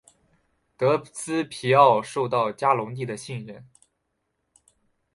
[0.77, 3.67] 德斯皮奥受到嘉隆帝的信任。